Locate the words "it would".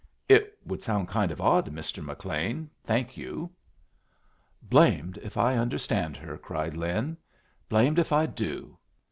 0.27-0.81